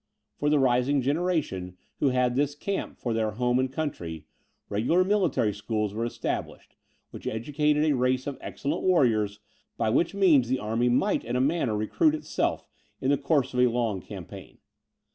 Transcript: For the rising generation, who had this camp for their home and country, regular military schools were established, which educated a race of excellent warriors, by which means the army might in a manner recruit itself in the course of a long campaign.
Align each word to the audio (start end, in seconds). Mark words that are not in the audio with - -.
For 0.39 0.49
the 0.49 0.57
rising 0.57 1.03
generation, 1.03 1.77
who 1.99 2.09
had 2.09 2.35
this 2.35 2.55
camp 2.55 2.97
for 2.97 3.13
their 3.13 3.29
home 3.33 3.59
and 3.59 3.71
country, 3.71 4.25
regular 4.67 5.03
military 5.03 5.53
schools 5.53 5.93
were 5.93 6.05
established, 6.05 6.75
which 7.11 7.27
educated 7.27 7.85
a 7.85 7.93
race 7.95 8.25
of 8.25 8.39
excellent 8.41 8.81
warriors, 8.81 9.41
by 9.77 9.91
which 9.91 10.15
means 10.15 10.49
the 10.49 10.57
army 10.57 10.89
might 10.89 11.23
in 11.23 11.35
a 11.35 11.39
manner 11.39 11.77
recruit 11.77 12.15
itself 12.15 12.67
in 12.99 13.11
the 13.11 13.15
course 13.19 13.53
of 13.53 13.59
a 13.59 13.69
long 13.69 14.01
campaign. 14.01 14.57